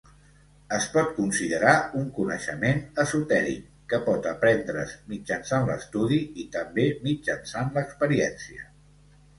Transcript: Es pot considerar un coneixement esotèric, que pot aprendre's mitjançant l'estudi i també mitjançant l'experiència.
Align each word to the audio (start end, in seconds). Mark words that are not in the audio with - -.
Es 0.77 0.85
pot 0.93 1.11
considerar 1.17 1.73
un 1.99 2.07
coneixement 2.15 2.81
esotèric, 3.05 3.69
que 3.93 4.01
pot 4.09 4.31
aprendre's 4.33 4.97
mitjançant 5.13 5.69
l'estudi 5.71 6.19
i 6.47 6.49
també 6.59 6.89
mitjançant 7.11 7.73
l'experiència. 7.79 8.69